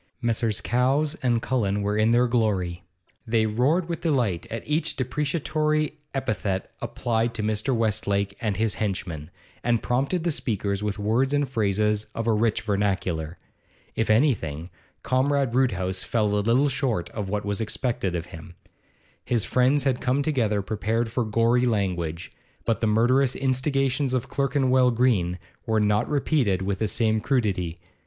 Messrs. 0.19 0.61
Cowes 0.61 1.13
and 1.21 1.43
Cullen 1.43 1.83
were 1.83 1.95
in 1.95 2.09
their 2.09 2.25
glory; 2.25 2.81
they 3.27 3.45
roared 3.45 3.87
with 3.87 4.01
delight 4.01 4.47
at 4.49 4.67
each 4.67 4.95
depreciatory 4.95 5.93
epithet 6.15 6.71
applied 6.81 7.35
to 7.35 7.43
Mr. 7.43 7.75
Westlake 7.75 8.35
and 8.41 8.57
his 8.57 8.73
henchmen, 8.73 9.29
and 9.63 9.83
prompted 9.83 10.23
the 10.23 10.31
speakers 10.31 10.81
with 10.81 10.97
words 10.97 11.33
and 11.35 11.47
phrases 11.47 12.07
of 12.15 12.25
a 12.25 12.33
rich 12.33 12.61
vernacular. 12.63 13.37
If 13.95 14.09
anything, 14.09 14.71
Comrade 15.03 15.53
Roodhouse 15.53 16.01
fell 16.01 16.33
a 16.35 16.41
little 16.41 16.67
short 16.67 17.11
of 17.11 17.29
what 17.29 17.45
was 17.45 17.61
expected 17.61 18.15
of 18.15 18.25
him. 18.25 18.55
His 19.23 19.45
friends 19.45 19.83
had 19.83 20.01
come 20.01 20.23
together 20.23 20.63
prepared 20.63 21.11
for 21.11 21.23
gory 21.23 21.67
language, 21.67 22.31
but 22.65 22.79
the 22.81 22.87
murderous 22.87 23.35
instigations 23.35 24.15
of 24.15 24.29
Clerkenwell 24.29 24.89
Green 24.89 25.37
were 25.67 25.79
not 25.79 26.09
repeated 26.09 26.63
with 26.63 26.79
the 26.79 26.87
same 26.87 27.21
crudity. 27.21 27.79